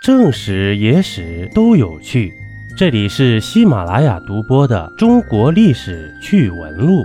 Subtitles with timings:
[0.00, 2.32] 正史、野史都有趣。
[2.76, 7.00] 这里是喜马拉雅独播的《中国历史趣闻录》。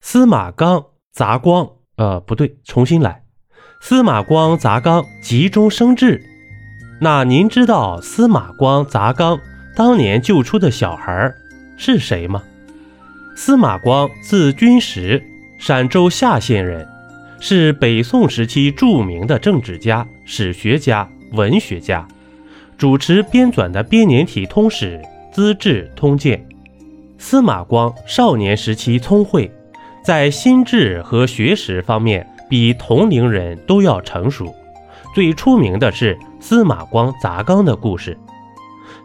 [0.00, 3.24] 司马光砸光，呃，不对，重新来。
[3.82, 6.24] 司马光砸缸，急中生智。
[6.98, 9.38] 那您知道司马光砸缸
[9.76, 11.30] 当年救出的小孩
[11.76, 12.42] 是谁吗？
[13.36, 15.22] 司马光字君实，
[15.58, 16.88] 陕州夏县人。
[17.44, 22.06] 是北宋时期著名的政治家、史学家、文学家，
[22.78, 25.02] 主持编纂的编年体通史
[25.34, 26.38] 《资治通鉴》。
[27.18, 29.50] 司马光少年时期聪慧，
[30.04, 34.54] 在心智和学识方面比同龄人都要成熟。
[35.12, 38.16] 最出名的是司马光砸缸的故事，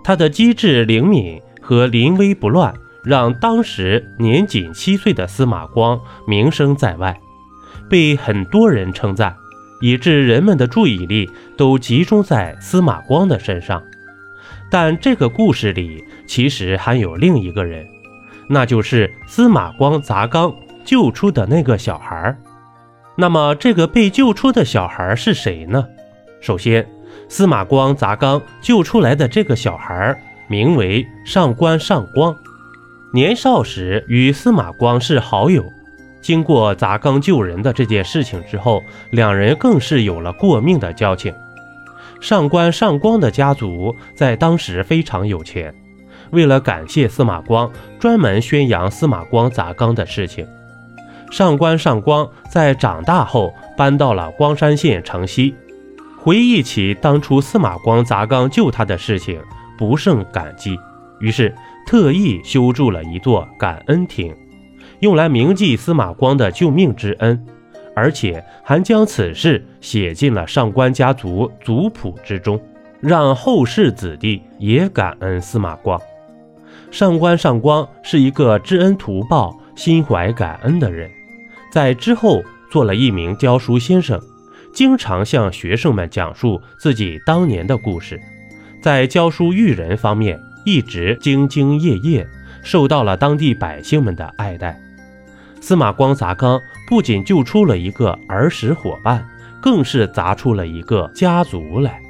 [0.04, 2.72] 他的机智灵敏和临危不乱，
[3.04, 7.20] 让当时年仅七岁的司马光名声在外。
[7.90, 9.36] 被很多人称赞，
[9.82, 13.82] 以致人们的注意力都集中在司马光的身上。
[14.70, 17.88] 但这个故事里其实还有另一个人，
[18.50, 22.38] 那就是司马光砸缸救出的那个小孩。
[23.16, 25.88] 那么，这个被救出的小孩是谁呢？
[26.40, 26.88] 首先，
[27.30, 32.36] 司马光砸缸救出来的这个小孩名为上官上光，
[33.14, 35.64] 年少时与司马光是好友。
[36.22, 41.34] 经过砸缸救人的这件事情之后，两人更是有了过命的交情。
[42.20, 45.74] 上官上光的家族在当时非常有钱，
[46.32, 50.46] 为了感谢司马光，专门宣扬司马光砸缸的事情。
[51.30, 55.54] 上官上光在长大后搬到了光山县城西，
[56.18, 59.40] 回忆起当初司马光砸缸救他的事情，
[59.78, 60.78] 不胜感激，
[61.20, 61.54] 于是
[61.86, 64.36] 特意修筑了一座感恩亭。
[65.00, 67.46] 用来铭记司马光的救命之恩，
[67.96, 72.60] 而且还将此事写进了上官家族族谱之中，
[73.00, 76.02] 让后世子弟也感恩司马光。
[76.90, 81.10] 上官上光是一个知恩图报、心怀感恩的人，
[81.72, 84.20] 在之后做了一名教书先生，
[84.74, 88.20] 经常向学生们讲述自己当年的故事，
[88.82, 92.28] 在教书育人方面一直兢兢业业，
[92.64, 94.80] 受到了当地百姓们的爱戴。
[95.68, 99.28] 司马光砸缸不仅救出了一个儿时伙伴，
[99.62, 102.02] 更是砸出了一个家族来。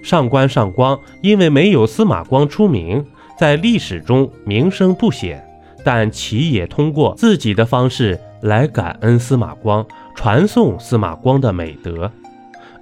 [0.00, 3.04] 上官上光因为没有司马光出名，
[3.36, 5.44] 在历史中名声不显，
[5.84, 9.84] 但其也通过自己的方式来感恩司马光，
[10.14, 12.08] 传颂司马光的美德。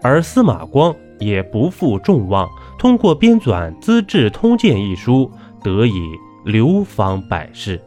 [0.03, 2.47] 而司马光也不负众望，
[2.79, 5.33] 通过编纂《资治通鉴》一书，
[5.65, 6.03] 得以
[6.45, 7.81] 流芳百世。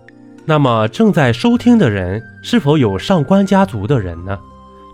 [0.47, 4.37] 那么正在收听的人是否有上官家族的人呢？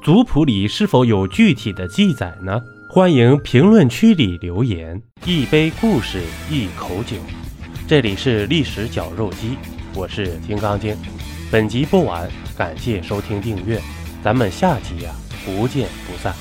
[0.02, 2.62] 族谱里是否有具体的记载呢？
[2.90, 5.02] 欢迎评论区里留言。
[5.26, 7.18] 一杯故事，一口酒，
[7.86, 9.58] 这里是历史绞肉机，
[9.94, 10.96] 我是金刚经。
[11.52, 13.78] 本集播完，感谢收听订阅，
[14.24, 15.12] 咱们下集呀
[15.46, 16.34] 不见不散。